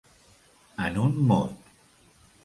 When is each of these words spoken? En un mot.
En 0.85 0.97
un 1.01 1.19
mot. 1.33 1.69